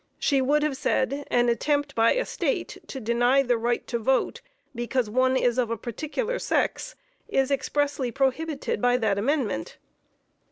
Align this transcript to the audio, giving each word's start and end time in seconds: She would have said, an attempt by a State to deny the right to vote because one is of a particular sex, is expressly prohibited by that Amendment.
She 0.17 0.41
would 0.41 0.63
have 0.63 0.75
said, 0.77 1.27
an 1.29 1.47
attempt 1.47 1.93
by 1.93 2.13
a 2.13 2.25
State 2.25 2.75
to 2.87 2.99
deny 2.99 3.43
the 3.43 3.55
right 3.55 3.85
to 3.85 3.99
vote 3.99 4.41
because 4.73 5.11
one 5.11 5.37
is 5.37 5.59
of 5.59 5.69
a 5.69 5.77
particular 5.77 6.39
sex, 6.39 6.95
is 7.27 7.51
expressly 7.51 8.09
prohibited 8.11 8.81
by 8.81 8.97
that 8.97 9.19
Amendment. 9.19 9.77